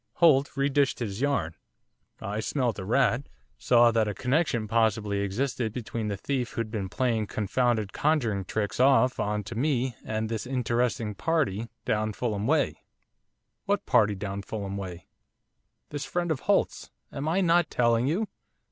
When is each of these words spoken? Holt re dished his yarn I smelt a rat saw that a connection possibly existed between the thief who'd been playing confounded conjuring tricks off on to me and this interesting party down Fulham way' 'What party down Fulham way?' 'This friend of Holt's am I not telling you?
Holt 0.13 0.57
re 0.57 0.67
dished 0.67 0.97
his 0.97 1.21
yarn 1.21 1.53
I 2.19 2.39
smelt 2.39 2.79
a 2.79 2.83
rat 2.83 3.29
saw 3.59 3.91
that 3.91 4.07
a 4.07 4.15
connection 4.15 4.67
possibly 4.67 5.19
existed 5.19 5.71
between 5.73 6.07
the 6.07 6.17
thief 6.17 6.53
who'd 6.53 6.71
been 6.71 6.89
playing 6.89 7.27
confounded 7.27 7.93
conjuring 7.93 8.45
tricks 8.45 8.79
off 8.79 9.19
on 9.19 9.43
to 9.43 9.53
me 9.53 9.95
and 10.03 10.27
this 10.27 10.47
interesting 10.47 11.13
party 11.13 11.69
down 11.85 12.13
Fulham 12.13 12.47
way' 12.47 12.81
'What 13.67 13.85
party 13.85 14.15
down 14.15 14.41
Fulham 14.41 14.75
way?' 14.75 15.05
'This 15.89 16.05
friend 16.05 16.31
of 16.31 16.39
Holt's 16.39 16.89
am 17.11 17.27
I 17.27 17.41
not 17.41 17.69
telling 17.69 18.07
you? 18.07 18.27